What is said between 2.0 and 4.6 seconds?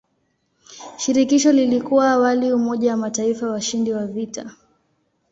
awali umoja wa mataifa washindi wa vita.